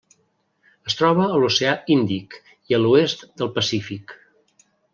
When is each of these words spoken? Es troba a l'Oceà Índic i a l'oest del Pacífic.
Es 0.91 0.95
troba 1.01 1.25
a 1.33 1.37
l'Oceà 1.43 1.75
Índic 1.97 2.39
i 2.73 2.77
a 2.77 2.81
l'oest 2.87 3.25
del 3.43 3.55
Pacífic. 3.61 4.19